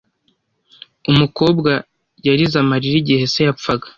Umukobwa 1.11 1.71
yarize 2.27 2.55
amarira 2.63 2.95
igihe 3.01 3.23
se 3.33 3.39
yapfaga. 3.47 3.87